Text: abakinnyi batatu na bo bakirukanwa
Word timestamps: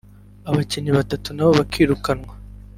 abakinnyi 0.49 0.91
batatu 0.97 1.29
na 1.35 1.43
bo 1.45 1.51
bakirukanwa 1.59 2.33